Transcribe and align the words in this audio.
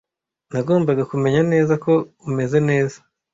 Nagombaga 0.51 1.03
kumenya 1.11 1.41
neza 1.51 1.73
ko 1.83 1.93
umeze 2.29 2.57
neza. 2.69 2.97